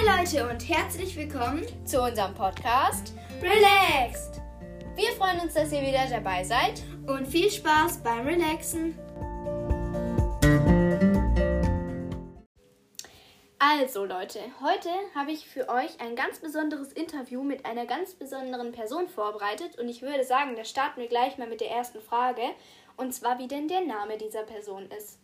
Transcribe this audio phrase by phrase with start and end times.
[0.00, 3.12] Hi Leute und herzlich willkommen zu unserem Podcast
[3.42, 4.40] Relaxed.
[4.94, 8.98] Wir freuen uns, dass ihr wieder dabei seid und viel Spaß beim Relaxen.
[13.58, 18.72] Also Leute, heute habe ich für euch ein ganz besonderes Interview mit einer ganz besonderen
[18.72, 22.42] Person vorbereitet und ich würde sagen, da starten wir gleich mal mit der ersten Frage
[22.96, 25.18] und zwar wie denn der Name dieser Person ist.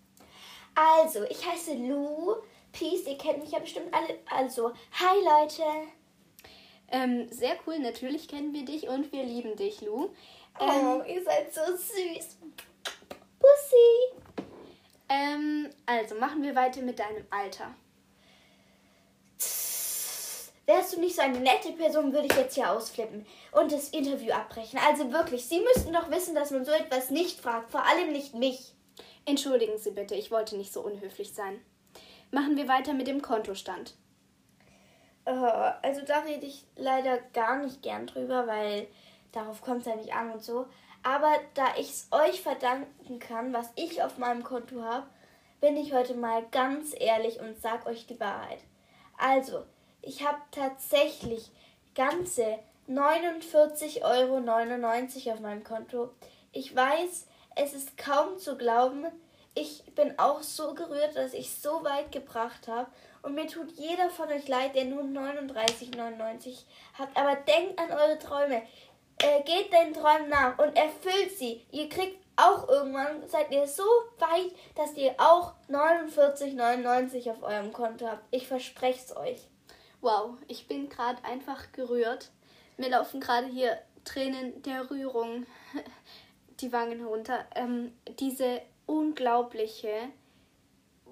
[0.75, 2.35] Also, ich heiße Lou.
[2.79, 4.19] Peace, ihr kennt mich ja bestimmt alle.
[4.31, 5.63] Also, hi Leute.
[6.89, 10.11] Ähm, sehr cool, natürlich kennen wir dich und wir lieben dich, Lou.
[10.59, 12.37] Oh, ähm, oh, ihr seid so süß.
[13.39, 14.45] Pussy.
[15.09, 17.75] Ähm, also machen wir weiter mit deinem Alter.
[20.67, 24.33] Wärst du nicht so eine nette Person, würde ich jetzt hier ausflippen und das Interview
[24.33, 24.81] abbrechen.
[24.87, 28.35] Also wirklich, Sie müssten doch wissen, dass man so etwas nicht fragt, vor allem nicht
[28.35, 28.75] mich.
[29.25, 31.65] Entschuldigen Sie bitte, ich wollte nicht so unhöflich sein.
[32.31, 33.95] Machen wir weiter mit dem Kontostand.
[35.29, 38.87] Uh, also da rede ich leider gar nicht gern drüber, weil
[39.33, 40.67] darauf kommt es ja nicht an und so.
[41.03, 45.07] Aber da ich es euch verdanken kann, was ich auf meinem Konto habe,
[45.61, 48.59] bin ich heute mal ganz ehrlich und sag euch die Wahrheit.
[49.17, 49.65] Also,
[50.03, 51.51] ich habe tatsächlich
[51.95, 52.59] ganze
[52.89, 56.11] 49,99 Euro auf meinem Konto.
[56.53, 59.07] Ich weiß, es ist kaum zu glauben.
[59.59, 62.91] Ich bin auch so gerührt, dass ich so weit gebracht habe.
[63.23, 66.59] Und mir tut jeder von euch leid, der nur 39,99
[66.93, 67.09] hat.
[67.15, 68.63] Aber denkt an eure Träume.
[69.19, 71.65] Äh, geht den Träumen nach und erfüllt sie.
[71.71, 73.83] Ihr kriegt auch irgendwann, seid ihr so
[74.19, 78.25] weit, dass ihr auch 49,99 auf eurem Konto habt.
[78.31, 79.49] Ich verspreche es euch.
[80.03, 82.31] Wow, ich bin gerade einfach gerührt.
[82.77, 85.47] Mir laufen gerade hier Tränen der Rührung
[86.61, 87.47] die Wangen herunter.
[87.55, 90.09] Ähm, diese unglaubliche,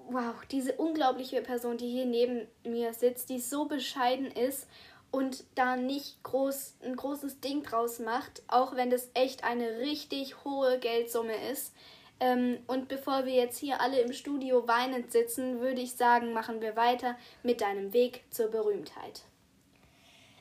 [0.09, 4.67] wow, diese unglaubliche Person, die hier neben mir sitzt, die so bescheiden ist
[5.11, 10.43] und da nicht groß ein großes Ding draus macht, auch wenn das echt eine richtig
[10.43, 11.73] hohe Geldsumme ist.
[12.19, 16.61] Ähm, und bevor wir jetzt hier alle im Studio weinend sitzen, würde ich sagen, machen
[16.61, 19.23] wir weiter mit deinem Weg zur Berühmtheit.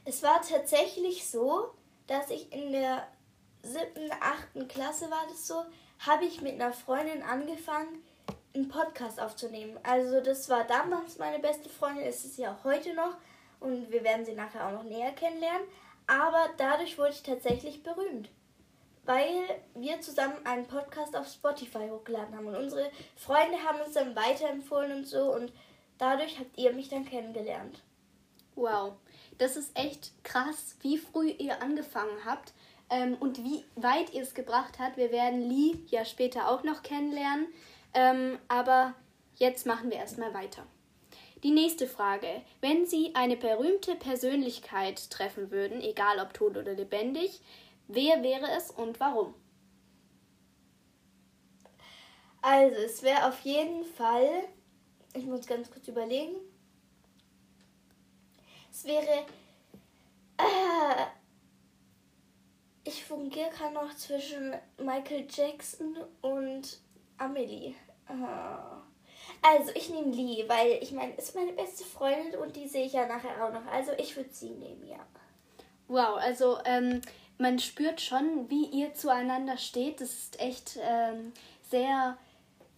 [0.05, 1.71] Es war tatsächlich so,
[2.07, 3.07] dass ich in der
[3.63, 5.65] siebten, achten Klasse war das so,
[6.07, 8.03] habe ich mit einer Freundin angefangen,
[8.55, 9.79] einen Podcast aufzunehmen.
[9.83, 13.17] Also das war damals meine beste Freundin, ist es ja auch heute noch
[13.61, 15.67] und wir werden sie nachher auch noch näher kennenlernen.
[16.07, 18.29] Aber dadurch wurde ich tatsächlich berühmt,
[19.05, 19.43] weil
[19.75, 24.93] wir zusammen einen Podcast auf Spotify hochgeladen haben und unsere Freunde haben uns dann weiterempfohlen
[24.93, 25.53] und so und
[25.99, 27.83] dadurch habt ihr mich dann kennengelernt.
[28.55, 28.93] Wow,
[29.39, 32.53] das ist echt krass, wie früh ihr angefangen habt
[32.91, 34.97] ähm, und wie weit ihr es gebracht habt.
[34.97, 37.47] Wir werden Lee ja später auch noch kennenlernen.
[37.95, 38.95] Ähm, aber
[39.37, 40.67] jetzt machen wir erstmal weiter.
[41.43, 42.43] Die nächste Frage.
[42.61, 47.41] Wenn Sie eine berühmte Persönlichkeit treffen würden, egal ob tot oder lebendig,
[47.87, 49.35] wer wäre es und warum?
[52.41, 54.29] Also, es wäre auf jeden Fall,
[55.15, 56.37] ich muss ganz kurz überlegen,
[58.71, 59.25] es wäre
[60.39, 61.07] äh,
[62.85, 66.79] ich fungiere gerade noch zwischen Michael Jackson und
[67.19, 67.75] Amelie.
[68.07, 68.83] Ah.
[69.41, 72.93] Also, ich nehme Lee, weil ich meine, ist meine beste Freundin und die sehe ich
[72.93, 73.67] ja nachher auch noch.
[73.73, 74.99] Also, ich würde sie nehmen, ja.
[75.89, 77.03] Wow, also ähm,
[77.39, 80.01] man spürt schon, wie ihr zueinander steht.
[80.01, 81.33] Das ist echt ähm,
[81.71, 82.17] sehr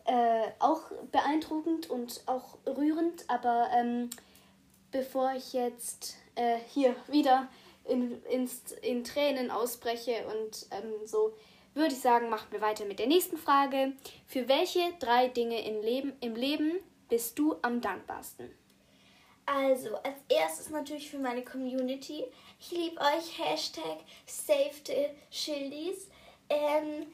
[0.04, 3.24] äh, auch beeindruckend und auch rührend.
[3.28, 4.10] Aber ähm,
[4.90, 7.48] bevor ich jetzt äh, hier wieder
[7.88, 8.50] in, in,
[8.82, 11.34] in Tränen ausbreche und ähm, so,
[11.74, 13.92] würde ich sagen, machen wir weiter mit der nächsten Frage.
[14.26, 16.72] Für welche drei Dinge im Leben, im Leben
[17.08, 18.50] bist du am dankbarsten?
[19.46, 22.24] Also, als erstes natürlich für meine Community.
[22.58, 23.38] Ich liebe euch.
[23.38, 26.08] Hashtag SaveTheShildies.
[26.48, 27.06] Ähm,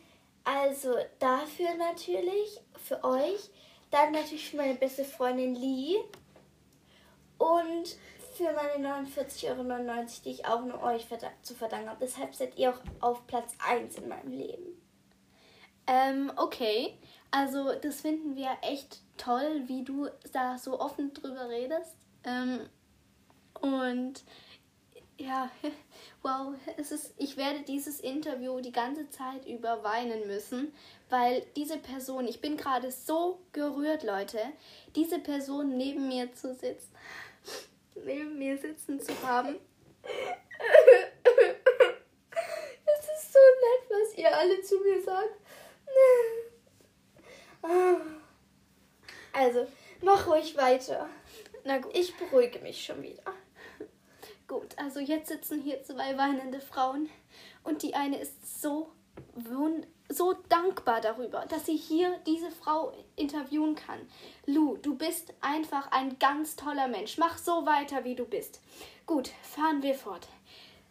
[0.44, 3.50] also dafür natürlich, für euch.
[3.91, 5.98] Dann natürlich für meine beste Freundin Lee.
[7.36, 7.97] Und
[8.34, 11.06] für meine 49,99 Euro, die ich auch nur euch
[11.42, 12.00] zu verdanken habe.
[12.00, 14.82] Deshalb seid ihr auch auf Platz 1 in meinem Leben.
[15.86, 16.96] Ähm, okay.
[17.30, 21.96] Also, das finden wir echt toll, wie du da so offen drüber redest.
[22.24, 22.68] Ähm,
[23.60, 24.22] und
[25.18, 25.50] ja,
[26.22, 30.74] wow, es ist, ich werde dieses Interview die ganze Zeit über weinen müssen,
[31.08, 34.40] weil diese Person, ich bin gerade so gerührt, Leute,
[34.94, 36.92] diese Person neben mir zu sitzen
[37.94, 39.56] neben mir sitzen zu haben.
[42.84, 45.36] Es ist so nett, was ihr alle zu mir sagt.
[49.33, 49.66] Also,
[50.03, 51.09] mach ruhig weiter.
[51.65, 51.97] Na gut.
[51.97, 53.22] Ich beruhige mich schon wieder.
[54.48, 57.09] Gut, also jetzt sitzen hier zwei weinende Frauen
[57.65, 58.92] und die eine ist so
[59.34, 64.00] wund so dankbar darüber, dass sie hier diese Frau interviewen kann.
[64.47, 67.18] Lou, du bist einfach ein ganz toller Mensch.
[67.18, 68.60] Mach so weiter, wie du bist.
[69.06, 70.28] Gut, fahren wir fort.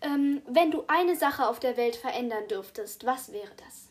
[0.01, 3.89] Ähm, wenn du eine Sache auf der Welt verändern dürftest, was wäre das?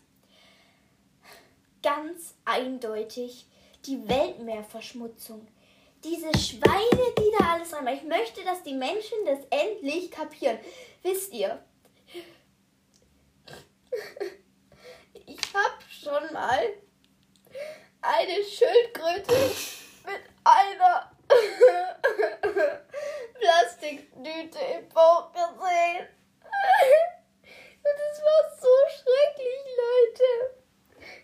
[1.82, 3.46] Ganz eindeutig
[3.86, 5.46] die Weltmeerverschmutzung.
[6.04, 7.98] Diese Schweine, die da alles reinmachen.
[7.98, 10.58] Ich möchte, dass die Menschen das endlich kapieren.
[11.02, 11.62] Wisst ihr?
[15.30, 16.72] Ich hab schon mal
[18.02, 19.32] eine Schildkröte
[20.04, 21.12] mit einer
[23.38, 26.08] Plastikdüte im Bauch gesehen.
[27.78, 30.30] Und es war so schrecklich, Leute.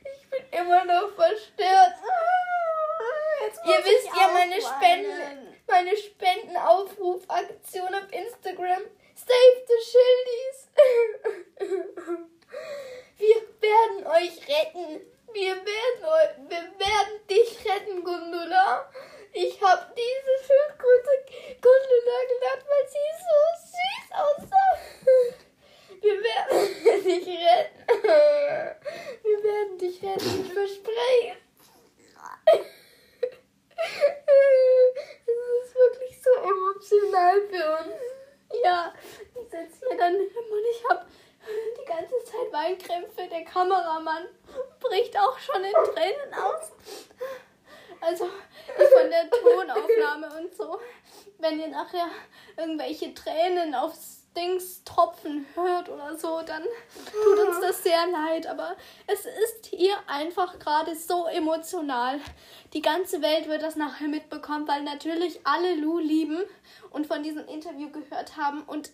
[0.04, 1.94] Ich bin immer noch verstört.
[3.64, 8.82] Ihr wisst ja meine Spenden, meine Spendenaufrufaktion auf Instagram.
[9.16, 10.68] Save the Schildis.
[13.18, 15.00] Wir werden euch retten.
[15.32, 18.90] Wir werden, eu wir werden dich retten, Gundula.
[19.32, 21.12] Ich habe diese Schildkröte
[21.60, 23.36] Gundula genannt, weil sie so
[23.72, 24.72] süß aussah.
[26.00, 27.84] Wir werden dich retten.
[29.22, 31.36] Wir werden dich retten, ich verspreche.
[35.26, 37.96] Es ist wirklich so emotional für uns.
[38.62, 38.94] Ja,
[39.34, 41.06] ich sitze hier daneben und ich habe
[41.78, 43.28] die ganze Zeit Weinkrämpfe.
[43.28, 44.28] Der Kameramann
[44.80, 46.72] bricht auch schon in Tränen aus.
[48.00, 50.80] Also von der Tonaufnahme und so.
[51.38, 52.08] Wenn ihr nachher
[52.56, 53.74] irgendwelche Tränen
[54.36, 58.46] aufs Dings tropfen hört oder so, dann tut uns das sehr leid.
[58.46, 62.20] Aber es ist hier einfach gerade so emotional.
[62.72, 66.42] Die ganze Welt wird das nachher mitbekommen, weil natürlich alle Lou lieben
[66.90, 68.62] und von diesem Interview gehört haben.
[68.62, 68.90] Und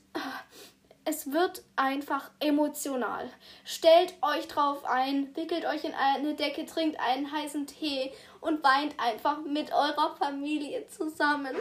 [1.05, 3.29] es wird einfach emotional.
[3.65, 8.95] Stellt euch drauf ein, wickelt euch in eine Decke, trinkt einen heißen Tee und weint
[8.99, 11.57] einfach mit eurer Familie zusammen.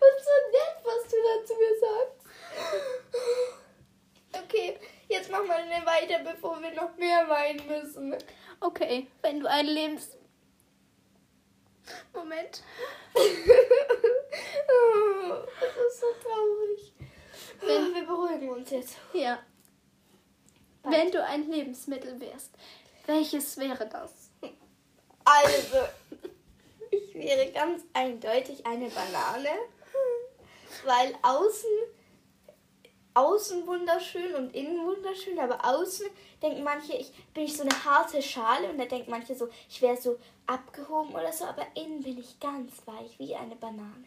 [0.00, 2.20] Was so nett, was du da zu mir sagst.
[4.44, 4.78] Okay,
[5.08, 8.16] jetzt machen wir eine weiter, bevor wir noch mehr weinen müssen.
[8.60, 10.16] Okay, wenn du ein Lebens...
[12.12, 12.62] Moment.
[14.68, 16.92] Oh, das ist so traurig.
[17.60, 18.96] Wenn wir beruhigen uns jetzt.
[19.12, 19.38] Ja.
[20.82, 22.52] Wenn du ein Lebensmittel wärst,
[23.06, 24.30] welches wäre das?
[25.24, 25.88] Also,
[27.18, 29.48] wäre ganz eindeutig eine Banane,
[30.84, 31.70] weil außen
[33.14, 36.06] außen wunderschön und innen wunderschön, aber außen
[36.42, 39.80] denken manche, ich bin ich so eine harte Schale und da denken manche so, ich
[39.80, 44.04] wäre so abgehoben oder so, aber innen bin ich ganz weich wie eine Banane.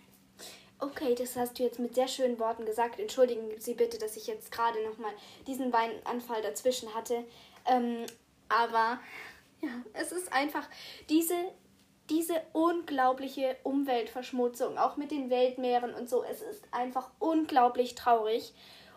[0.77, 2.99] Okay, das hast du jetzt mit sehr schönen Worten gesagt.
[2.99, 5.11] Entschuldigen Sie bitte, dass ich jetzt gerade nochmal
[5.47, 7.25] diesen Weinanfall dazwischen hatte.
[7.65, 8.05] Ähm,
[8.47, 8.99] aber
[9.61, 10.69] ja, es ist einfach
[11.09, 11.35] diese,
[12.09, 16.23] diese unglaubliche Umweltverschmutzung, auch mit den Weltmeeren und so.
[16.23, 18.53] Es ist einfach unglaublich traurig.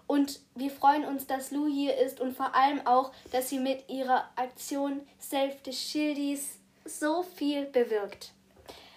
[0.07, 3.89] Und wir freuen uns, dass Lou hier ist und vor allem auch, dass sie mit
[3.89, 8.33] ihrer Aktion Save the Shildies so viel bewirkt.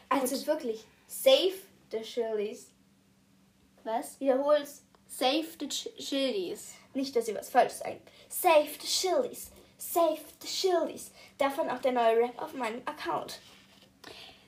[0.09, 0.47] Also Gut.
[0.47, 1.53] wirklich, save
[1.91, 2.71] the Shirleys.
[3.83, 4.19] Was?
[4.19, 4.81] Wiederhol's.
[5.07, 6.73] Save the Shildies.
[6.93, 8.01] Nicht, dass ihr was Falsches sagt.
[8.27, 9.51] Save the Shillies.
[9.77, 11.11] Save the Shillies.
[11.37, 13.39] Davon auch der neue Rap auf meinem Account.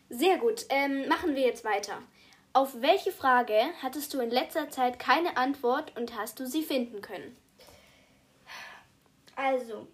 [0.09, 0.65] Sehr gut.
[0.69, 2.01] Ähm, machen wir jetzt weiter.
[2.53, 7.01] Auf welche Frage hattest du in letzter Zeit keine Antwort und hast du sie finden
[7.01, 7.37] können?
[9.35, 9.87] Also,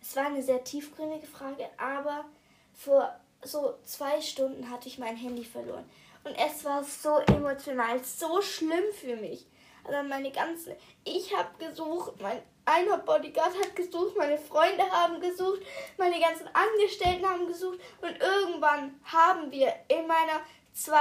[0.00, 2.24] es war eine sehr tiefgründige Frage, aber
[2.72, 5.84] vor so zwei Stunden hatte ich mein Handy verloren.
[6.24, 9.46] Und es war so emotional, so schlimm für mich.
[9.88, 15.62] Also meine ganzen, ich habe gesucht, mein einer Bodyguard hat gesucht, meine Freunde haben gesucht,
[15.96, 20.42] meine ganzen Angestellten haben gesucht und irgendwann haben wir in meiner
[20.74, 20.94] 2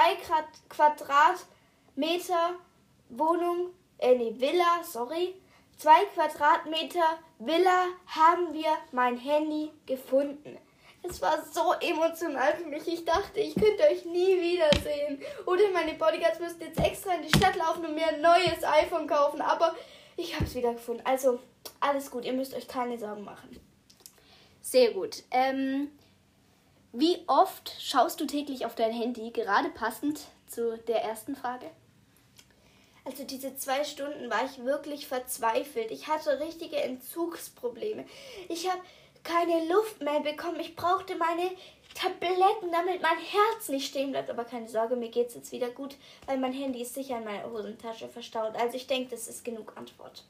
[0.69, 2.55] Quadratmeter
[3.09, 5.35] Wohnung, äh nee, Villa, sorry,
[5.77, 10.57] 2 Quadratmeter Villa haben wir mein Handy gefunden.
[11.03, 12.87] Es war so emotional für mich.
[12.87, 15.21] Ich dachte, ich könnte euch nie wiedersehen.
[15.45, 19.07] Oder meine Bodyguards müssten jetzt extra in die Stadt laufen und mir ein neues iPhone
[19.07, 19.41] kaufen.
[19.41, 19.75] Aber
[20.17, 21.01] ich habe es wieder gefunden.
[21.05, 21.39] Also,
[21.79, 22.25] alles gut.
[22.25, 23.59] Ihr müsst euch keine Sorgen machen.
[24.61, 25.23] Sehr gut.
[25.31, 25.91] Ähm,
[26.91, 31.69] wie oft schaust du täglich auf dein Handy, gerade passend zu der ersten Frage?
[33.05, 35.91] Also diese zwei Stunden war ich wirklich verzweifelt.
[35.91, 38.05] Ich hatte richtige Entzugsprobleme.
[38.49, 38.81] Ich habe
[39.27, 40.59] keine Luft mehr bekommen.
[40.59, 41.51] Ich brauchte meine
[41.93, 44.29] Tabletten, damit mein Herz nicht stehen bleibt.
[44.29, 47.51] Aber keine Sorge, mir geht's jetzt wieder gut, weil mein Handy ist sicher in meiner
[47.51, 48.55] Hosentasche verstaut.
[48.55, 50.23] Also ich denke, das ist genug Antwort.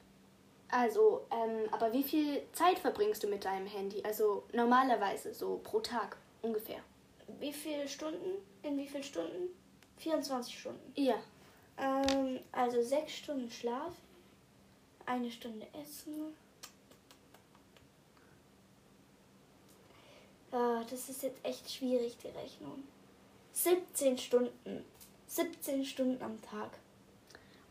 [0.69, 4.03] Also, ähm, aber wie viel Zeit verbringst du mit deinem Handy?
[4.03, 6.79] Also normalerweise so pro Tag ungefähr.
[7.39, 8.41] Wie viele Stunden?
[8.63, 9.49] In wie vielen Stunden?
[9.97, 10.93] 24 Stunden.
[10.95, 11.15] Ja.
[11.77, 13.93] Ähm, also sechs Stunden Schlaf,
[15.05, 16.33] eine Stunde Essen.
[20.57, 22.83] Ja, das ist jetzt echt schwierig, die Rechnung.
[23.51, 24.83] 17 Stunden.
[25.27, 26.71] 17 Stunden am Tag.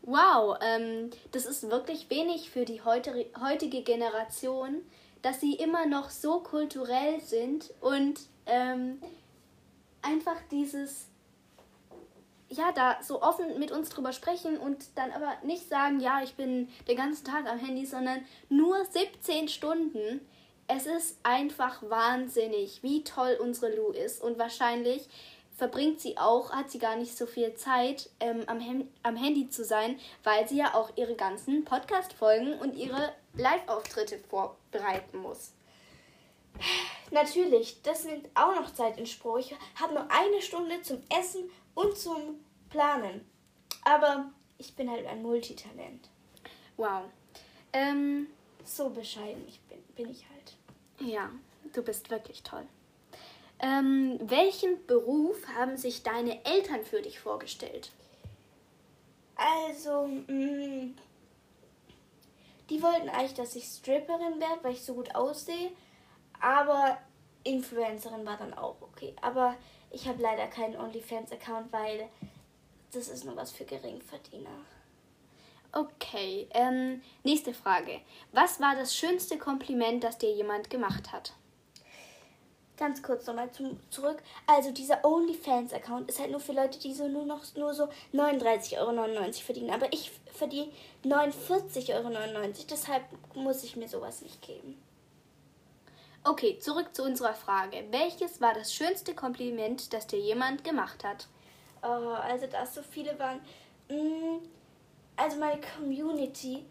[0.03, 4.83] Wow, ähm, das ist wirklich wenig für die heutige Generation,
[5.21, 9.01] dass sie immer noch so kulturell sind und ähm,
[10.01, 11.07] einfach dieses,
[12.47, 16.35] ja, da so offen mit uns drüber sprechen und dann aber nicht sagen, ja, ich
[16.35, 20.21] bin den ganzen Tag am Handy, sondern nur 17 Stunden.
[20.67, 25.07] Es ist einfach wahnsinnig, wie toll unsere Lou ist und wahrscheinlich
[25.55, 29.49] verbringt sie auch, hat sie gar nicht so viel Zeit, ähm, am, Hem am Handy
[29.49, 35.53] zu sein, weil sie ja auch ihre ganzen Podcast-Folgen und ihre Live-Auftritte vorbereiten muss.
[37.11, 39.39] Natürlich, das nimmt auch noch Zeit in Spruch.
[39.39, 43.25] Ich habe nur eine Stunde zum Essen und zum Planen.
[43.83, 46.09] Aber ich bin halt ein Multitalent.
[46.75, 47.03] Wow.
[47.73, 48.27] Ähm,
[48.65, 50.36] so bescheiden ich bin, bin ich halt.
[50.99, 51.29] Ja,
[51.73, 52.65] du bist wirklich toll.
[53.59, 57.91] Ähm, welchen Beruf haben sich deine Eltern für dich vorgestellt?
[59.35, 60.95] Also, mh, mm,
[62.69, 65.71] die wollten eigentlich, dass ich Stripperin werde, weil ich so gut aussehe.
[66.39, 66.97] Aber
[67.43, 69.15] Influencerin war dann auch okay.
[69.21, 69.55] Aber
[69.89, 72.09] ich habe leider keinen OnlyFans-Account, weil
[72.91, 74.65] das ist nur was für Geringverdiener.
[75.71, 78.01] Okay, ähm, nächste Frage.
[78.31, 81.33] Was war das schönste Kompliment, das dir jemand gemacht hat?
[82.77, 83.49] Ganz kurz nochmal
[83.89, 84.21] zurück.
[84.45, 88.77] Also dieser OnlyFans-Account ist halt nur für Leute, die so nur noch nur so 39,99
[88.77, 89.71] Euro verdienen.
[89.71, 90.71] Aber ich verdiene
[91.03, 92.53] 49,99 Euro.
[92.69, 94.79] Deshalb muss ich mir sowas nicht geben.
[96.23, 97.85] Okay, zurück zu unserer Frage.
[97.89, 101.27] Welches war das schönste Kompliment, das dir jemand gemacht hat?
[101.81, 103.39] Oh, also da so viele waren.
[103.89, 104.45] Mm,
[105.17, 106.65] also meine Community.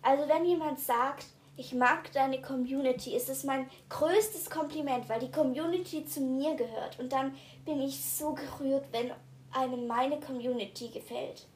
[0.00, 5.30] Also wenn jemand sagt, ich mag deine Community, ist es mein größtes Kompliment, weil die
[5.30, 6.98] Community zu mir gehört.
[6.98, 7.34] Und dann
[7.64, 9.10] bin ich so gerührt, wenn
[9.52, 11.46] einem meine Community gefällt.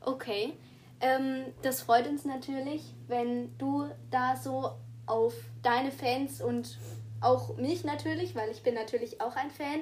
[0.00, 0.54] Okay,
[1.00, 4.70] ähm, das freut uns natürlich, wenn du da so
[5.06, 6.78] auf deine Fans und
[7.20, 9.80] auch mich natürlich, weil ich bin natürlich auch ein Fan,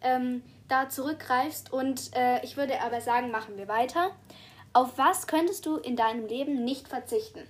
[0.00, 1.72] ähm, da zurückgreifst.
[1.72, 4.10] Und äh, ich würde aber sagen, machen wir weiter.
[4.78, 7.48] Auf was könntest du in deinem Leben nicht verzichten?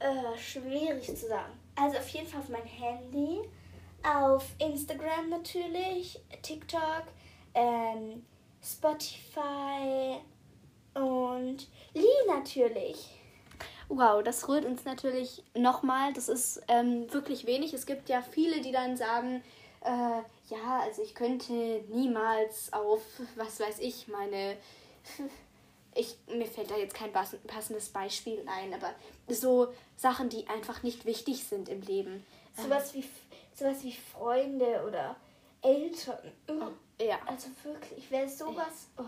[0.00, 1.52] Äh, schwierig zu sagen.
[1.76, 3.48] Also auf jeden Fall auf mein Handy,
[4.02, 7.04] auf Instagram natürlich, TikTok,
[7.54, 8.26] ähm,
[8.60, 10.16] Spotify
[10.94, 13.20] und Lee natürlich.
[13.88, 16.12] Wow, das rührt uns natürlich nochmal.
[16.12, 17.72] Das ist ähm, wirklich wenig.
[17.72, 19.44] Es gibt ja viele, die dann sagen,
[19.84, 21.52] äh, ja, also ich könnte
[21.88, 23.02] niemals auf,
[23.36, 24.56] was weiß ich, meine.
[25.94, 28.94] Ich, mir fällt da jetzt kein passendes Beispiel ein, aber
[29.28, 32.24] so Sachen, die einfach nicht wichtig sind im Leben.
[32.56, 33.04] Sowas wie,
[33.54, 35.16] sowas wie Freunde oder
[35.62, 36.32] Eltern.
[36.48, 37.18] Oh, ja.
[37.26, 38.88] Also wirklich, wäre sowas.
[38.98, 39.04] Oh.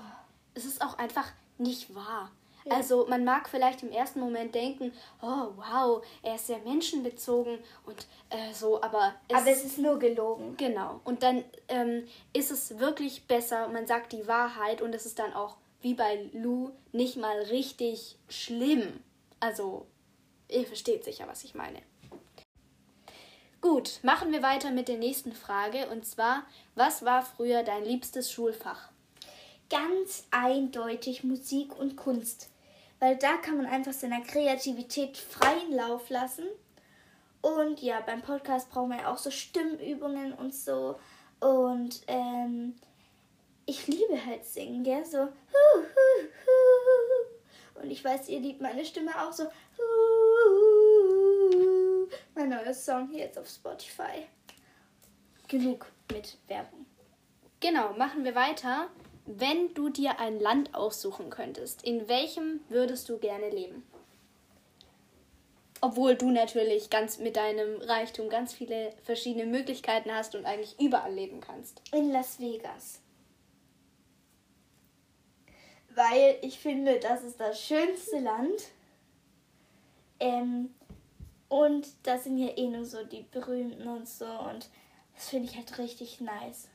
[0.55, 2.31] Es ist auch einfach nicht wahr.
[2.71, 8.07] Also man mag vielleicht im ersten Moment denken, oh wow, er ist sehr menschenbezogen und
[8.31, 10.57] äh, so, aber es, aber es ist nur gelogen.
[10.57, 11.01] Genau.
[11.05, 15.35] Und dann ähm, ist es wirklich besser, man sagt die Wahrheit und es ist dann
[15.35, 19.01] auch wie bei Lou nicht mal richtig schlimm.
[19.39, 19.87] Also
[20.51, 21.81] ihr versteht sicher, was ich meine.
[23.61, 26.43] Gut, machen wir weiter mit der nächsten Frage und zwar,
[26.75, 28.91] was war früher dein liebstes Schulfach?
[29.71, 32.51] Ganz eindeutig Musik und Kunst
[33.05, 36.45] weil da kann man einfach seiner Kreativität freien Lauf lassen.
[37.43, 40.97] Und ja, beim Podcast brauchen wir ja auch so Stimmübungen und so.
[41.39, 42.77] Und ähm,
[43.67, 45.05] ich liebe halt singen, gell?
[45.05, 45.29] So.
[47.75, 49.45] Und ich weiß, ihr liebt meine Stimme auch so.
[52.35, 54.27] Mein neuer Song hier jetzt auf Spotify.
[55.49, 56.87] Genug mit Werbung.
[57.61, 58.89] Genau, machen wir weiter.
[59.27, 63.83] Wenn du dir ein Land aussuchen könntest, in welchem würdest du gerne leben?
[65.81, 71.13] Obwohl du natürlich ganz mit deinem Reichtum ganz viele verschiedene Möglichkeiten hast und eigentlich überall
[71.13, 71.83] leben kannst.
[71.93, 73.01] In Las Vegas.
[75.95, 78.61] Weil ich finde, das ist das schönste Land.
[80.21, 80.75] Ähm,
[81.49, 84.27] und da sind ja eh nur so die Berühmten und so.
[84.27, 84.69] Und
[85.15, 86.69] Das finde ich halt richtig nice.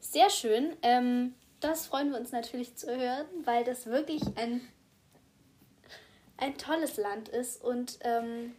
[0.00, 0.76] Sehr schön.
[0.82, 4.60] Ähm, das freuen wir uns natürlich zu hören, weil das wirklich ein,
[6.36, 8.54] ein tolles Land ist und ähm,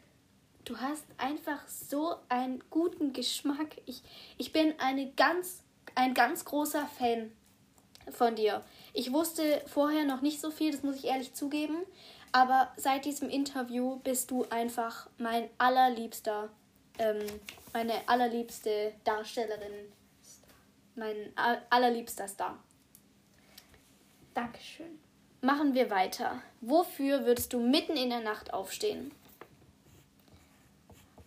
[0.66, 3.78] du hast einfach so einen guten Geschmack.
[3.86, 4.04] Ich,
[4.38, 5.64] ich bin eine ganz,
[5.96, 7.32] ein ganz großer Fan
[8.12, 8.64] von dir.
[8.94, 11.78] Ich wusste vorher noch nicht so viel, das muss ich ehrlich zugeben,
[12.32, 16.50] aber seit diesem Interview bist du einfach mein allerliebster,
[16.98, 17.26] ähm,
[17.74, 19.92] meine allerliebste Darstellerin,
[20.96, 21.32] mein
[21.70, 22.58] allerliebster Star.
[24.34, 25.00] Dankeschön.
[25.42, 26.42] Machen wir weiter.
[26.62, 29.12] Wofür würdest du mitten in der Nacht aufstehen?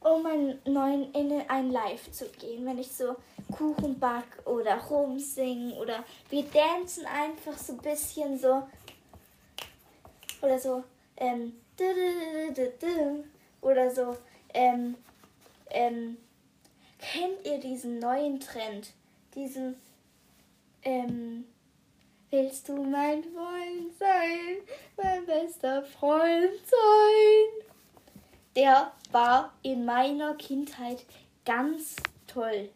[0.05, 3.17] Um ein, neuen, in ein Live zu gehen, wenn ich so
[3.53, 8.63] Kuchen back oder rumsingen oder wir dancen einfach so ein bisschen so.
[10.41, 10.83] Oder so
[11.17, 11.53] ähm,
[13.61, 14.17] oder so
[14.55, 14.97] ähm,
[15.71, 16.17] ähm,
[16.99, 18.93] kennt ihr diesen neuen Trend?
[19.35, 19.77] Diesen
[20.83, 21.45] ähm,
[22.31, 24.57] willst du mein Freund sein?
[24.97, 27.72] Mein bester Freund sein
[28.57, 31.05] der war in meiner Kindheit
[31.45, 32.71] ganz toll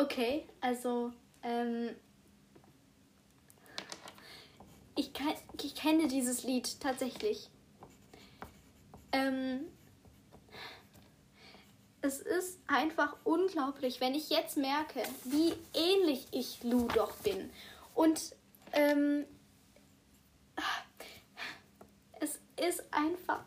[0.00, 1.12] Okay, also
[1.42, 1.90] ähm,
[4.96, 7.50] ich, kann, ich kenne dieses Lied tatsächlich.
[9.12, 9.66] Ähm,
[12.00, 17.50] es ist einfach unglaublich, wenn ich jetzt merke, wie ähnlich ich Lou doch bin.
[17.94, 18.34] Und
[18.72, 19.26] ähm,
[22.20, 23.44] es ist einfach.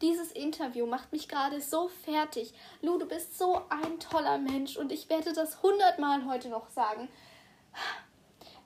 [0.00, 2.54] Dieses Interview macht mich gerade so fertig.
[2.80, 7.08] Lu, du bist so ein toller Mensch und ich werde das hundertmal heute noch sagen.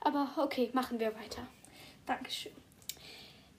[0.00, 1.46] Aber okay, machen wir weiter.
[2.06, 2.52] Dankeschön.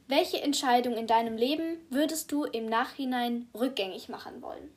[0.07, 4.71] Welche Entscheidung in deinem Leben würdest du im Nachhinein rückgängig machen wollen?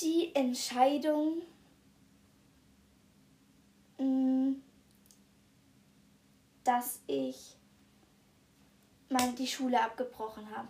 [0.00, 1.42] Die Entscheidung,
[3.98, 4.54] mm,
[6.64, 7.56] dass ich
[9.08, 10.68] mal die Schule abgebrochen habe.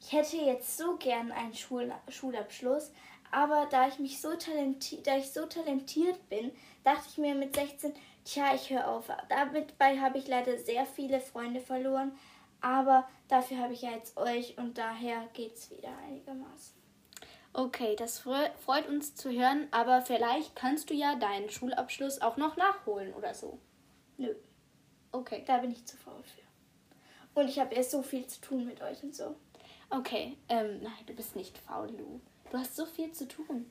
[0.00, 2.92] Ich hätte jetzt so gern einen Schul Schulabschluss,
[3.30, 6.52] aber da ich mich so talentiert, da ich so talentiert bin,
[6.84, 7.92] dachte ich mir mit 16,
[8.24, 9.08] tja, ich höre auf.
[9.28, 12.16] Dabei habe ich leider sehr viele Freunde verloren,
[12.60, 16.74] aber dafür habe ich ja jetzt euch und daher geht's wieder einigermaßen.
[17.52, 22.56] Okay, das freut uns zu hören, aber vielleicht kannst du ja deinen Schulabschluss auch noch
[22.56, 23.58] nachholen oder so.
[24.18, 24.34] Nö.
[25.16, 25.42] Okay.
[25.46, 27.40] Da bin ich zu faul für.
[27.40, 29.34] Und ich habe erst so viel zu tun mit euch und so.
[29.88, 32.20] Okay, ähm, nein, du bist nicht faul, Lu.
[32.50, 33.70] Du hast so viel zu tun.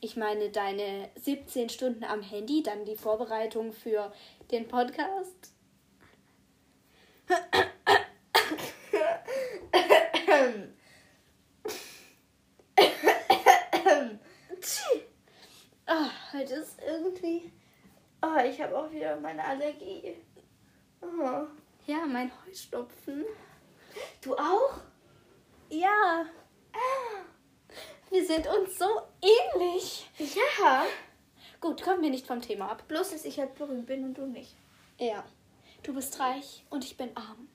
[0.00, 4.12] Ich meine, deine 17 Stunden am Handy, dann die Vorbereitung für
[4.52, 5.52] den Podcast.
[15.88, 17.50] oh, heute ist irgendwie.
[18.22, 20.16] Oh, ich habe auch wieder meine Allergie.
[21.00, 21.46] Oh.
[21.86, 23.24] Ja, mein Heuschnupfen.
[24.20, 24.80] Du auch?
[25.70, 26.26] Ja.
[28.10, 30.10] Wir sind uns so ähnlich.
[30.18, 30.84] Ja.
[31.60, 32.86] Gut, kommen wir nicht vom Thema ab.
[32.88, 34.54] Bloß, dass ich halt berühmt bin und du nicht.
[34.98, 35.24] Ja.
[35.82, 37.48] Du bist reich und ich bin arm.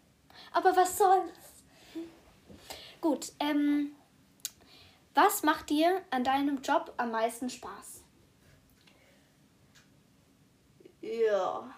[0.51, 1.63] Aber was soll's?
[3.01, 3.95] Gut, ähm,
[5.13, 8.03] was macht dir an deinem Job am meisten Spaß?
[11.01, 11.73] Ja.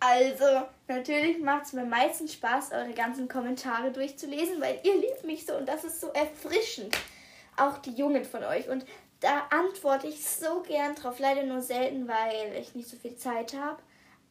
[0.00, 5.44] Also, natürlich macht es mir meistens Spaß, eure ganzen Kommentare durchzulesen, weil ihr liebt mich
[5.44, 6.96] so und das ist so erfrischend.
[7.56, 8.68] Auch die Jungen von euch.
[8.68, 8.86] Und
[9.20, 11.18] da antworte ich so gern drauf.
[11.18, 13.82] Leider nur selten, weil ich nicht so viel Zeit habe.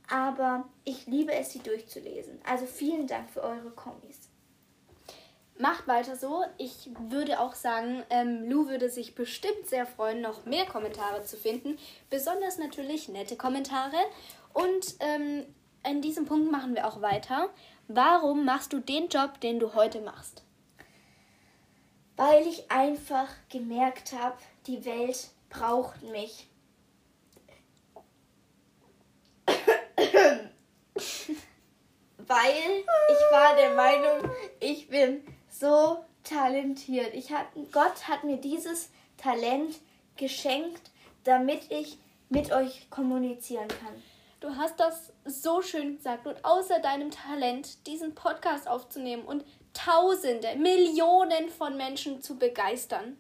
[0.10, 2.40] Aber ich liebe es, sie durchzulesen.
[2.46, 4.30] Also vielen Dank für eure Kommis.
[5.60, 6.46] Macht weiter so.
[6.58, 11.36] Ich würde auch sagen, ähm, Lou würde sich bestimmt sehr freuen, noch mehr Kommentare zu
[11.36, 11.78] finden.
[12.10, 13.98] Besonders natürlich nette Kommentare.
[14.54, 15.46] Und ähm,
[15.86, 17.50] in diesem Punkt machen wir auch weiter.
[17.88, 20.44] Warum machst du den Job, den du heute machst?
[22.16, 26.48] Weil ich einfach gemerkt habe, die Welt braucht mich.
[32.18, 37.14] Weil ich war der Meinung, ich bin so talentiert.
[37.14, 39.80] Ich hat, Gott hat mir dieses Talent
[40.18, 40.92] geschenkt,
[41.24, 41.98] damit ich
[42.30, 44.04] mit euch kommunizieren kann.
[44.48, 50.56] Du hast das so schön gesagt und außer deinem Talent, diesen Podcast aufzunehmen und Tausende,
[50.56, 53.18] Millionen von Menschen zu begeistern,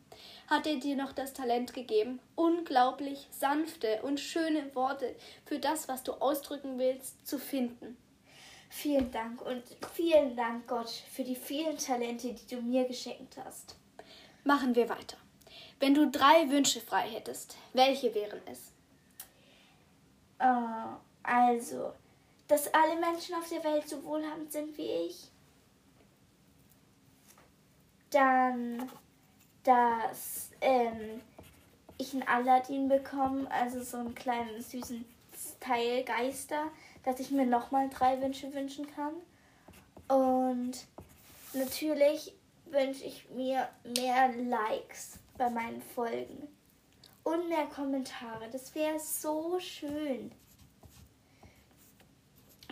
[0.49, 6.01] hat er dir noch das Talent gegeben, unglaublich sanfte und schöne Worte für das, was
[6.01, 7.97] du ausdrücken willst, zu finden.
[8.69, 9.63] Vielen Dank und
[9.93, 13.75] vielen Dank, Gott, für die vielen Talente, die du mir geschenkt hast.
[14.45, 15.17] Machen wir weiter.
[15.81, 18.71] Wenn du drei Wünsche frei hättest, welche wären es?
[20.39, 20.95] Äh,
[21.27, 21.91] also,
[22.47, 25.29] dass alle Menschen auf der Welt so wohlhabend sind wie ich.
[28.09, 28.89] Dann,
[29.63, 31.21] dass ähm,
[31.97, 35.03] ich einen Aladdin bekomme, also so einen kleinen süßen
[35.59, 36.71] Teil Geister,
[37.03, 39.13] dass ich mir nochmal drei Wünsche wünschen kann.
[40.07, 40.87] Und
[41.51, 42.33] natürlich
[42.67, 46.47] wünsche ich mir mehr Likes bei meinen Folgen
[47.23, 48.47] und mehr Kommentare.
[48.49, 50.31] Das wäre so schön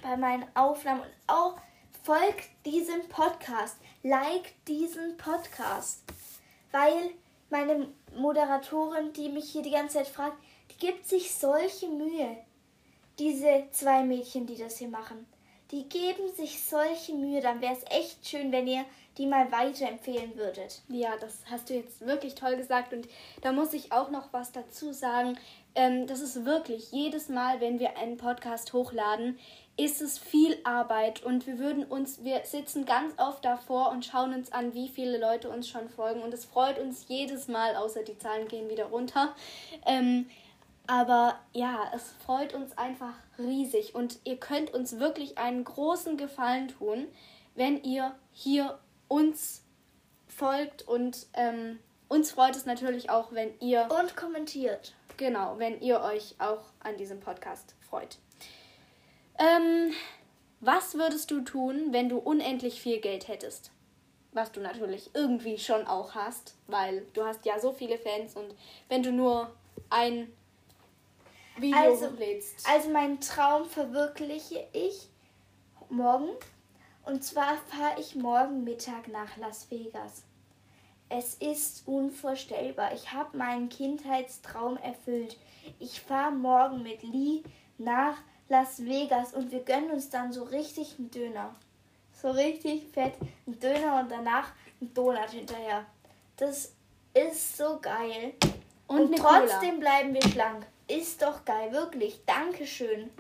[0.06, 1.56] bei meinen Aufnahmen und auch
[2.04, 6.04] folgt diesem Podcast, like diesen Podcast,
[6.72, 7.10] weil
[7.50, 10.38] meine Moderatorin, die mich hier die ganze Zeit fragt,
[10.72, 12.38] die gibt sich solche Mühe.
[13.18, 15.26] Diese zwei Mädchen, die das hier machen,
[15.72, 17.42] die geben sich solche Mühe.
[17.42, 18.86] Dann wäre es echt schön, wenn ihr
[19.18, 20.82] die mal weiterempfehlen würdet.
[20.90, 23.08] Ja, das hast du jetzt wirklich toll gesagt und
[23.42, 25.38] da muss ich auch noch was dazu sagen.
[25.76, 29.38] Ähm, das ist wirklich jedes Mal, wenn wir einen Podcast hochladen,
[29.78, 34.34] ist es viel Arbeit und wir würden uns, wir sitzen ganz oft davor und schauen
[34.34, 38.04] uns an, wie viele Leute uns schon folgen und es freut uns jedes Mal, außer
[38.04, 39.36] die Zahlen gehen wieder runter.
[39.86, 40.28] Ähm,
[40.88, 46.70] aber ja, es freut uns einfach riesig und ihr könnt uns wirklich einen großen Gefallen
[46.70, 47.08] tun,
[47.56, 48.78] wenn ihr hier
[49.16, 49.64] uns
[50.28, 54.94] folgt und ähm, uns freut es natürlich auch, wenn ihr und kommentiert.
[55.16, 58.18] Genau, wenn ihr euch auch an diesem Podcast freut.
[59.40, 59.94] Ähm,
[60.60, 63.72] was würdest du tun, wenn du unendlich viel Geld hättest?
[64.34, 68.54] Was du natürlich irgendwie schon auch hast, weil du hast ja so viele Fans und
[68.90, 69.56] wenn du nur
[69.90, 70.30] ein
[71.56, 72.68] Video also, hochlädst.
[72.70, 75.08] Also meinen Traum verwirkliche ich
[75.90, 76.28] morgen.
[77.06, 80.24] Und zwar fahre ich morgen Mittag nach Las Vegas.
[81.08, 82.94] Es ist unvorstellbar.
[82.94, 85.38] Ich habe meinen Kindheitstraum erfüllt.
[85.80, 87.44] Ich fahre morgen mit Lee
[87.78, 88.18] nach
[88.50, 91.56] Las Vegas und wir gönnen uns dann so richtig einen Döner.
[92.12, 93.14] So richtig fett
[93.46, 95.86] einen Döner und danach einen Donut hinterher.
[96.38, 96.74] Das
[97.14, 98.34] ist so geil.
[98.88, 100.66] Und, und trotzdem bleiben wir schlank.
[100.88, 102.22] Ist doch geil, wirklich.
[102.26, 103.12] Dankeschön.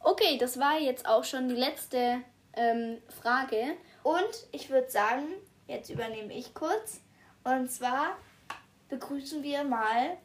[0.00, 2.22] Okay, das war jetzt auch schon die letzte
[2.56, 3.76] ähm, Frage.
[4.02, 5.26] Und ich würde sagen,
[5.66, 7.00] jetzt übernehme ich kurz.
[7.42, 8.16] Und zwar
[8.88, 10.16] begrüßen wir mal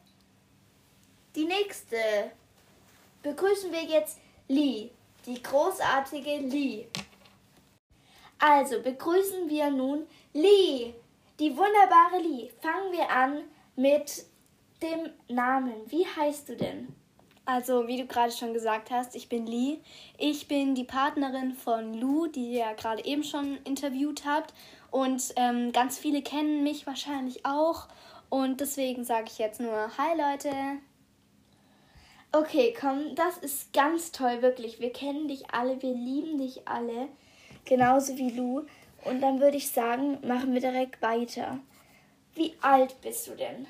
[1.34, 1.96] die nächste
[3.22, 4.90] begrüßen wir jetzt Lee,
[5.26, 6.86] die großartige Lee.
[8.38, 10.94] Also begrüßen wir nun Lee,
[11.38, 12.50] die wunderbare Lee.
[12.60, 13.42] Fangen wir an
[13.76, 14.24] mit
[14.82, 15.74] dem Namen.
[15.86, 16.88] Wie heißt du denn?
[17.52, 19.78] Also, wie du gerade schon gesagt hast, ich bin Lee.
[20.18, 24.54] Ich bin die Partnerin von Lou, die ihr ja gerade eben schon interviewt habt.
[24.92, 27.88] Und ähm, ganz viele kennen mich wahrscheinlich auch.
[28.28, 30.52] Und deswegen sage ich jetzt nur Hi Leute.
[32.30, 34.78] Okay, komm, das ist ganz toll, wirklich.
[34.78, 37.08] Wir kennen dich alle, wir lieben dich alle,
[37.64, 38.62] genauso wie Lu.
[39.04, 41.58] Und dann würde ich sagen, machen wir direkt weiter.
[42.36, 43.66] Wie alt bist du denn?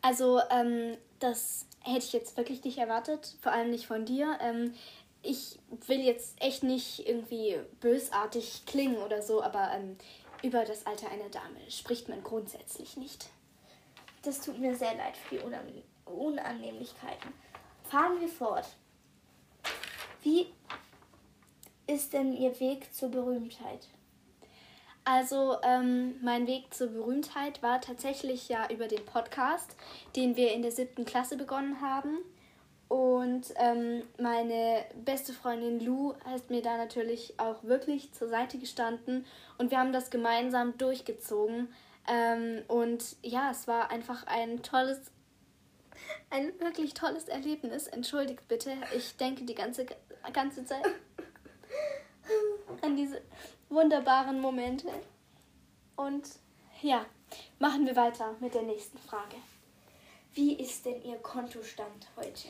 [0.00, 4.38] Also, ähm, das hätte ich jetzt wirklich nicht erwartet, vor allem nicht von dir.
[4.40, 4.74] Ähm,
[5.22, 9.96] ich will jetzt echt nicht irgendwie bösartig klingen oder so, aber ähm,
[10.42, 13.28] über das Alter einer Dame spricht man grundsätzlich nicht.
[14.22, 17.32] Das tut mir sehr leid für die Unannehmlichkeiten.
[17.84, 18.66] Fahren wir fort.
[20.22, 20.46] Wie
[21.86, 23.88] ist denn Ihr Weg zur Berühmtheit?
[25.12, 29.74] Also ähm, mein Weg zur Berühmtheit war tatsächlich ja über den Podcast,
[30.14, 32.18] den wir in der siebten Klasse begonnen haben.
[32.86, 39.26] Und ähm, meine beste Freundin Lou ist mir da natürlich auch wirklich zur Seite gestanden
[39.58, 41.74] und wir haben das gemeinsam durchgezogen.
[42.08, 45.10] Ähm, und ja, es war einfach ein tolles
[46.30, 47.88] ein wirklich tolles Erlebnis.
[47.88, 49.86] Entschuldigt bitte, ich denke die ganze,
[50.32, 50.86] ganze Zeit
[53.80, 54.88] wunderbaren Momente.
[55.96, 56.28] Und
[56.82, 57.06] ja,
[57.58, 59.36] machen wir weiter mit der nächsten Frage.
[60.34, 62.48] Wie ist denn Ihr Kontostand heute?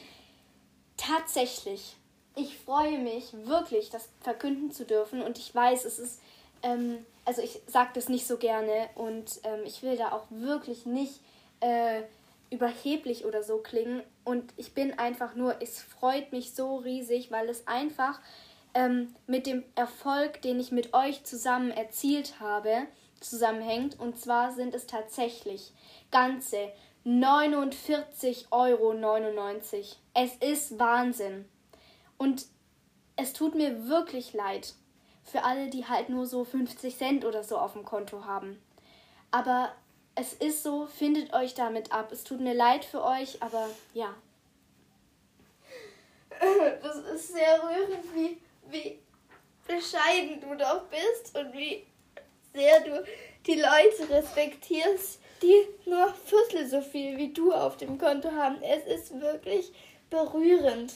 [0.97, 1.97] Tatsächlich,
[2.35, 5.23] ich freue mich wirklich, das verkünden zu dürfen.
[5.23, 6.21] Und ich weiß, es ist,
[6.65, 10.85] ähm, also ich sage das nicht so gerne und ähm, ich will da auch wirklich
[10.85, 11.21] nicht
[11.61, 12.03] äh,
[12.51, 14.03] überheblich oder so klingen.
[14.25, 18.21] Und ich bin einfach nur, es freut mich so riesig, weil es einfach
[18.75, 22.87] ähm, mit dem Erfolg, den ich mit euch zusammen erzielt habe,
[23.21, 23.99] zusammenhängt.
[23.99, 25.73] Und zwar sind es tatsächlich
[26.11, 26.71] ganze
[27.07, 28.95] 49,99 Euro.
[30.15, 31.49] Es ist Wahnsinn.
[32.19, 32.47] Und
[33.17, 34.75] es tut mir wirklich leid
[35.25, 38.61] für alle, die halt nur so 50 Cent oder so auf dem Konto haben.
[39.31, 39.73] Aber
[40.15, 42.11] es ist so, findet euch damit ab.
[42.13, 44.15] Es tut mir leid für euch, aber ja.
[46.83, 48.39] Das ist sehr rührend, wie,
[48.71, 48.99] wie
[49.67, 51.85] bescheiden du doch bist und wie
[52.53, 53.05] sehr du
[53.47, 58.63] die Leute respektierst, die nur Viertel so viel wie du auf dem Konto haben.
[58.63, 59.73] Es ist wirklich
[60.11, 60.93] berührend.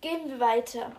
[0.00, 0.92] Gehen wir weiter.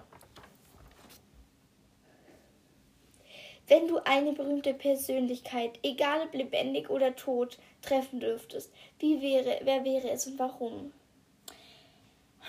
[3.68, 9.84] Wenn du eine berühmte Persönlichkeit, egal ob lebendig oder tot, treffen dürftest, wie wäre, wer
[9.84, 10.94] wäre es und warum?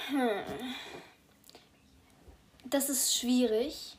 [0.09, 0.45] Hm.
[2.71, 3.97] Das ist schwierig,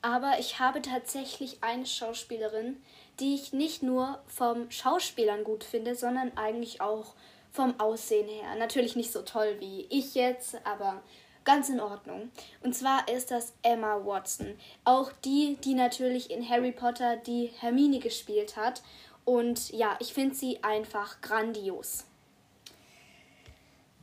[0.00, 2.82] aber ich habe tatsächlich eine Schauspielerin,
[3.20, 7.14] die ich nicht nur vom Schauspielern gut finde, sondern eigentlich auch
[7.52, 8.56] vom Aussehen her.
[8.56, 11.00] Natürlich nicht so toll wie ich jetzt, aber
[11.44, 12.32] ganz in Ordnung.
[12.62, 14.58] Und zwar ist das Emma Watson.
[14.84, 18.82] Auch die, die natürlich in Harry Potter die Hermine gespielt hat.
[19.24, 22.04] Und ja, ich finde sie einfach grandios.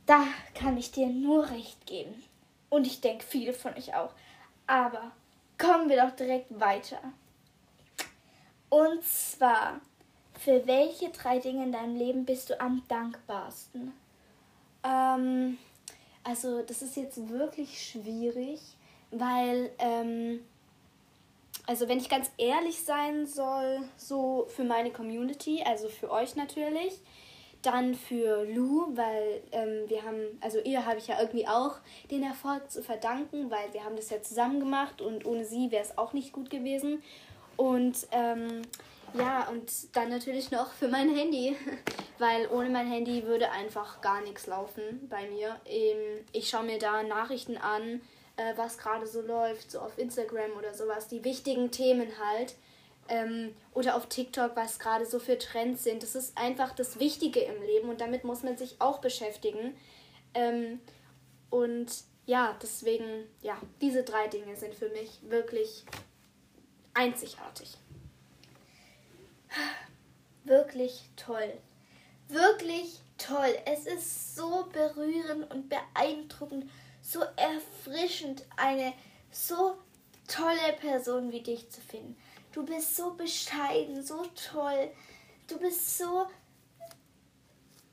[0.06, 2.29] Da kann ich dir nur recht geben.
[2.70, 4.12] Und ich denke, viele von euch auch.
[4.66, 5.12] Aber
[5.58, 7.00] kommen wir doch direkt weiter.
[8.70, 9.80] Und zwar,
[10.38, 13.92] für welche drei Dinge in deinem Leben bist du am dankbarsten?
[14.84, 15.58] Ähm,
[16.24, 18.60] also das ist jetzt wirklich schwierig,
[19.10, 20.40] weil, ähm,
[21.66, 26.94] also wenn ich ganz ehrlich sein soll, so für meine Community, also für euch natürlich,
[27.62, 31.76] dann für Lou, weil ähm, wir haben, also ihr habe ich ja irgendwie auch
[32.10, 35.82] den Erfolg zu verdanken, weil wir haben das ja zusammen gemacht und ohne sie wäre
[35.82, 37.02] es auch nicht gut gewesen.
[37.56, 38.62] Und ähm,
[39.12, 41.56] ja, und dann natürlich noch für mein Handy,
[42.18, 45.56] weil ohne mein Handy würde einfach gar nichts laufen bei mir.
[45.66, 48.00] Ähm, ich schaue mir da Nachrichten an,
[48.36, 52.54] äh, was gerade so läuft, so auf Instagram oder sowas, die wichtigen Themen halt.
[53.10, 56.02] Ähm, oder auf TikTok, was gerade so für Trends sind.
[56.02, 59.76] Das ist einfach das Wichtige im Leben und damit muss man sich auch beschäftigen.
[60.32, 60.80] Ähm,
[61.50, 61.92] und
[62.26, 65.84] ja, deswegen, ja, diese drei Dinge sind für mich wirklich
[66.94, 67.76] einzigartig.
[70.44, 71.52] Wirklich toll.
[72.28, 73.54] Wirklich toll.
[73.66, 76.70] Es ist so berührend und beeindruckend,
[77.02, 78.92] so erfrischend, eine
[79.30, 79.76] so
[80.28, 82.16] tolle Person wie dich zu finden.
[82.52, 84.90] Du bist so bescheiden, so toll.
[85.46, 86.26] Du bist so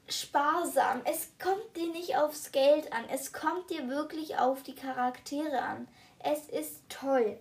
[0.10, 1.02] sparsam.
[1.06, 3.06] Es kommt dir nicht aufs Geld an.
[3.10, 5.88] Es kommt dir wirklich auf die Charaktere an.
[6.20, 7.38] Es ist toll.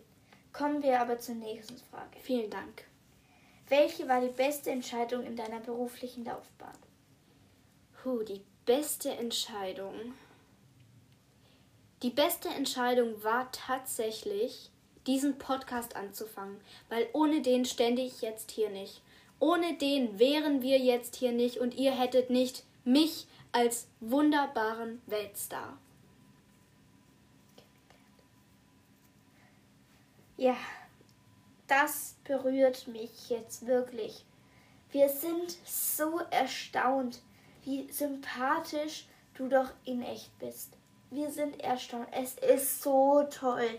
[0.53, 2.19] Kommen wir aber zur nächsten Frage.
[2.21, 2.85] Vielen Dank.
[3.69, 6.79] Welche war die beste Entscheidung in deiner beruflichen Laufbahn?
[8.03, 10.15] Puh, die beste Entscheidung.
[12.03, 14.71] Die beste Entscheidung war tatsächlich,
[15.07, 19.03] diesen Podcast anzufangen, weil ohne den stände ich jetzt hier nicht.
[19.39, 25.79] Ohne den wären wir jetzt hier nicht und ihr hättet nicht mich als wunderbaren Weltstar.
[30.39, 30.57] Ja,
[31.67, 34.25] das berührt mich jetzt wirklich.
[34.93, 37.21] Wir sind so erstaunt,
[37.65, 40.73] wie sympathisch du doch in echt bist.
[41.11, 42.09] Wir sind erstaunt.
[42.13, 43.79] Es ist so toll.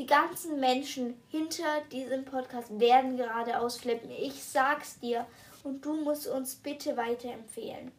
[0.00, 4.10] Die ganzen Menschen hinter diesem Podcast werden gerade ausflippen.
[4.10, 5.26] Ich sag's dir.
[5.62, 7.92] Und du musst uns bitte weiterempfehlen.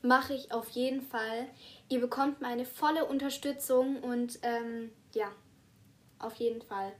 [0.00, 1.48] Mache ich auf jeden Fall.
[1.90, 5.30] Ihr bekommt meine volle Unterstützung und ähm, ja,
[6.18, 6.94] auf jeden Fall.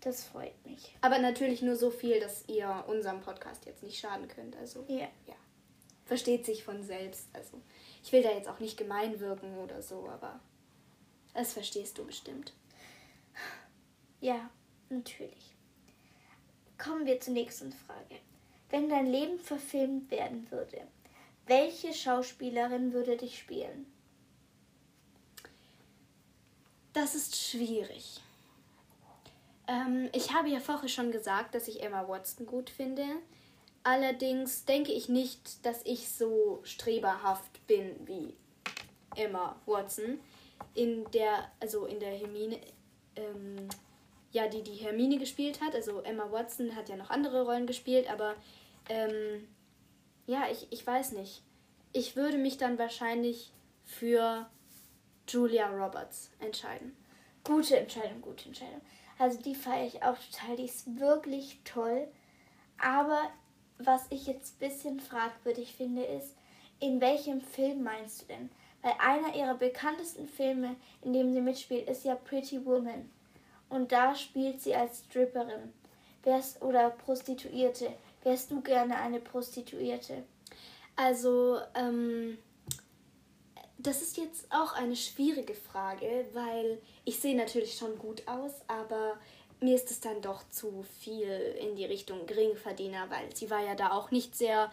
[0.00, 0.96] Das freut mich.
[1.02, 4.56] Aber natürlich nur so viel, dass ihr unserem Podcast jetzt nicht schaden könnt.
[4.56, 5.08] Also, ja.
[5.26, 5.34] ja.
[6.06, 7.28] Versteht sich von selbst.
[7.34, 7.60] Also,
[8.02, 10.40] ich will da jetzt auch nicht gemein wirken oder so, aber
[11.34, 12.52] das verstehst du bestimmt.
[14.20, 14.48] Ja,
[14.88, 15.54] natürlich.
[16.78, 18.20] Kommen wir zur nächsten Frage.
[18.70, 20.86] Wenn dein Leben verfilmt werden würde,
[21.46, 23.86] welche Schauspielerin würde dich spielen?
[26.94, 28.20] Das ist schwierig.
[29.66, 33.04] Ähm, ich habe ja vorher schon gesagt, dass ich Emma Watson gut finde.
[33.82, 38.34] Allerdings denke ich nicht, dass ich so streberhaft bin wie
[39.16, 40.18] Emma Watson.
[40.74, 42.58] In der, also in der Hermine,
[43.16, 43.68] ähm,
[44.32, 45.74] ja, die die Hermine gespielt hat.
[45.74, 48.34] Also Emma Watson hat ja noch andere Rollen gespielt, aber
[48.88, 49.46] ähm,
[50.26, 51.42] ja, ich, ich weiß nicht.
[51.92, 53.52] Ich würde mich dann wahrscheinlich
[53.84, 54.48] für
[55.28, 56.96] Julia Roberts entscheiden.
[57.44, 58.80] Gute Entscheidung, gute Entscheidung.
[59.18, 60.56] Also die feiere ich auch total.
[60.56, 62.08] Die ist wirklich toll.
[62.78, 63.20] Aber
[63.78, 66.34] was ich jetzt ein bisschen fragwürdig finde, ist,
[66.80, 68.50] in welchem Film meinst du denn?
[68.84, 73.10] Weil einer ihrer bekanntesten Filme, in dem sie mitspielt, ist ja Pretty Woman.
[73.70, 75.72] Und da spielt sie als Stripperin.
[76.22, 77.88] Wärst, oder Prostituierte.
[78.22, 80.24] Wärst du gerne eine Prostituierte?
[80.96, 82.36] Also, ähm,
[83.78, 89.18] das ist jetzt auch eine schwierige Frage, weil ich sehe natürlich schon gut aus, aber
[89.60, 93.74] mir ist es dann doch zu viel in die Richtung Geringverdiener, weil sie war ja
[93.74, 94.70] da auch nicht sehr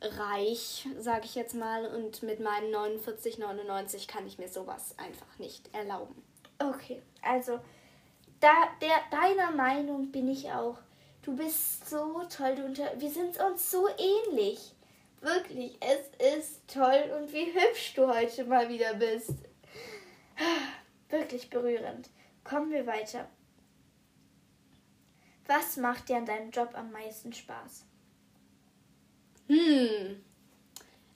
[0.00, 5.74] reich, sage ich jetzt mal, und mit meinen 49,99 kann ich mir sowas einfach nicht
[5.74, 6.22] erlauben.
[6.58, 7.60] Okay, also
[8.40, 10.78] da, der, deiner Meinung bin ich auch.
[11.22, 14.74] Du bist so toll, du unter, wir sind uns so ähnlich.
[15.20, 19.34] Wirklich, es ist toll und wie hübsch du heute mal wieder bist.
[21.08, 22.08] Wirklich berührend.
[22.44, 23.28] Kommen wir weiter.
[25.46, 27.87] Was macht dir an deinem Job am meisten Spaß?
[29.48, 30.22] Hm.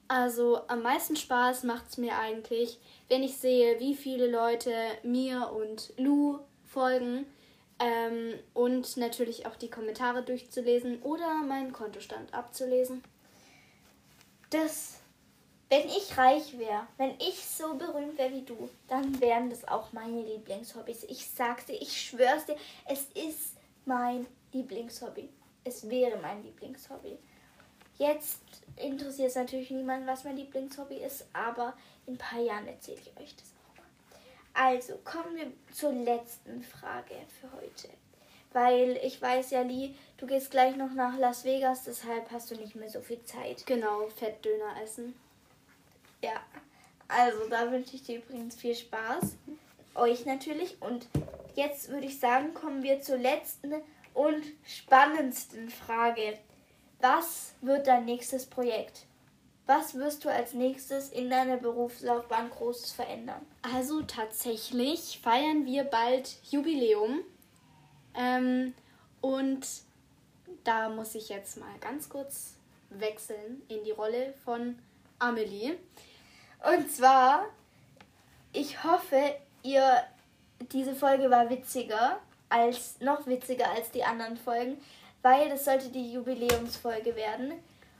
[0.08, 5.50] Also am meisten Spaß macht es mir eigentlich, wenn ich sehe, wie viele Leute mir
[5.52, 7.24] und Lou folgen
[7.78, 13.02] ähm, und natürlich auch die Kommentare durchzulesen oder meinen Kontostand abzulesen.
[14.50, 15.00] Das,
[15.70, 19.92] wenn ich reich wäre, wenn ich so berühmt wäre wie du, dann wären das auch
[19.92, 21.04] meine Lieblingshobbys.
[21.04, 25.30] Ich sag's dir, ich schwör's dir, es ist mein Lieblingshobby.
[25.64, 27.16] Es wäre mein Lieblingshobby.
[27.98, 28.40] Jetzt
[28.76, 31.74] interessiert es natürlich niemanden, was mein Lieblingshobby ist, aber
[32.06, 34.68] in ein paar Jahren erzähle ich euch das auch mal.
[34.68, 37.88] Also kommen wir zur letzten Frage für heute.
[38.52, 42.56] Weil ich weiß ja, Lee, du gehst gleich noch nach Las Vegas, deshalb hast du
[42.56, 43.64] nicht mehr so viel Zeit.
[43.66, 45.14] Genau, Fettdöner essen.
[46.22, 46.40] Ja,
[47.08, 49.36] also da wünsche ich dir übrigens viel Spaß.
[49.94, 50.80] Euch natürlich.
[50.80, 51.08] Und
[51.54, 53.74] jetzt würde ich sagen, kommen wir zur letzten
[54.14, 56.38] und spannendsten Frage.
[57.02, 59.06] Was wird dein nächstes Projekt?
[59.66, 63.44] Was wirst du als nächstes in deiner Berufslaufbahn Großes verändern?
[63.62, 67.22] Also tatsächlich feiern wir bald Jubiläum.
[68.14, 68.74] Ähm,
[69.20, 69.66] und
[70.62, 72.54] da muss ich jetzt mal ganz kurz
[72.90, 74.78] wechseln in die Rolle von
[75.18, 75.76] Amelie.
[76.72, 77.46] Und zwar,
[78.52, 79.34] ich hoffe,
[79.64, 80.04] ihr
[80.70, 84.78] diese Folge war witziger als noch witziger als die anderen Folgen,
[85.22, 87.52] weil das sollte die Jubiläumsfolge werden.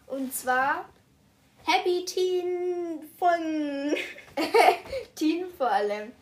[0.06, 0.84] Und zwar
[1.64, 3.96] Happy Teen Folgen.
[5.14, 6.12] Teen vor allem.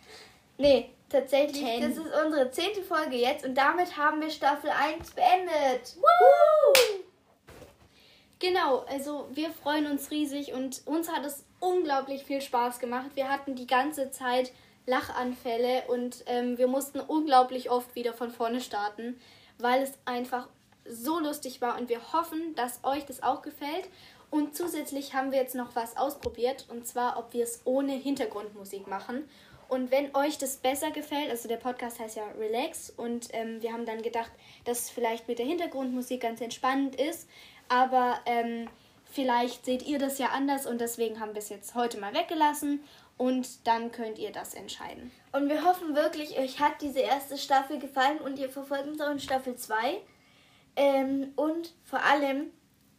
[0.58, 1.80] Nee, tatsächlich, Ten.
[1.80, 5.96] das ist unsere zehnte Folge jetzt und damit haben wir Staffel 1 beendet.
[5.96, 7.02] Woo!
[8.38, 13.10] Genau, also wir freuen uns riesig und uns hat es unglaublich viel Spaß gemacht.
[13.14, 14.52] Wir hatten die ganze Zeit
[14.86, 19.20] Lachanfälle und ähm, wir mussten unglaublich oft wieder von vorne starten,
[19.58, 20.48] weil es einfach
[20.90, 23.88] so lustig war und wir hoffen, dass euch das auch gefällt.
[24.30, 28.86] Und zusätzlich haben wir jetzt noch was ausprobiert und zwar, ob wir es ohne Hintergrundmusik
[28.86, 29.28] machen.
[29.68, 33.72] Und wenn euch das besser gefällt, also der Podcast heißt ja Relax und ähm, wir
[33.72, 34.30] haben dann gedacht,
[34.64, 37.28] dass es vielleicht mit der Hintergrundmusik ganz entspannend ist,
[37.68, 38.68] aber ähm,
[39.04, 42.82] vielleicht seht ihr das ja anders und deswegen haben wir es jetzt heute mal weggelassen
[43.16, 45.12] und dann könnt ihr das entscheiden.
[45.32, 49.10] Und wir hoffen wirklich, euch hat diese erste Staffel gefallen und ihr verfolgt uns auch
[49.10, 50.00] in Staffel 2.
[50.76, 52.50] Ähm, und vor allem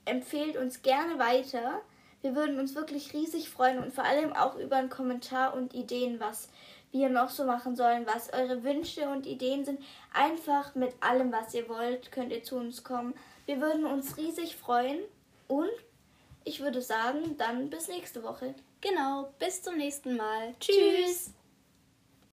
[0.05, 1.81] empfehlt uns gerne weiter.
[2.21, 6.19] Wir würden uns wirklich riesig freuen und vor allem auch über einen Kommentar und Ideen,
[6.19, 6.49] was
[6.91, 9.81] wir noch so machen sollen, was eure Wünsche und Ideen sind.
[10.13, 13.13] Einfach mit allem, was ihr wollt, könnt ihr zu uns kommen.
[13.45, 14.99] Wir würden uns riesig freuen
[15.47, 15.69] und
[16.43, 18.53] ich würde sagen, dann bis nächste Woche.
[18.81, 20.53] Genau, bis zum nächsten Mal.
[20.59, 21.33] Tschüss.